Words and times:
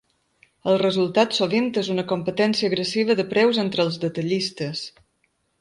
El 0.71 0.77
resultat 0.81 1.35
sovint 1.39 1.67
és 1.83 1.91
una 1.97 2.07
competència 2.13 2.71
agressiva 2.71 3.19
de 3.23 3.29
preus 3.37 3.63
entre 3.67 3.87
els 3.89 4.03
detallistes. 4.07 4.87